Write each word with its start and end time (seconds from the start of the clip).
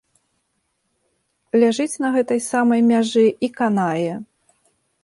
Ляжыць 1.59 1.99
на 2.07 2.13
гэтай 2.17 2.43
самай 2.49 2.81
мяжы 2.91 3.25
і 3.49 3.53
канае. 3.61 4.13